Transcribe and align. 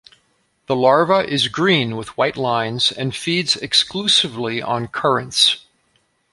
The 0.65 0.75
larva 0.75 1.29
is 1.31 1.47
green 1.47 1.95
with 1.95 2.17
white 2.17 2.35
lines 2.35 2.91
and 2.91 3.15
feeds 3.15 3.55
exclusively 3.57 4.59
on 4.59 4.87
currants. 4.87 5.63